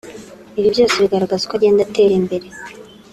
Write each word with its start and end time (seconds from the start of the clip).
Ibi 0.57 0.67
byose 0.73 0.95
bigaragaza 1.03 1.43
uko 1.45 1.55
agenda 1.57 1.81
atera 1.83 2.13
imbere 2.19 2.47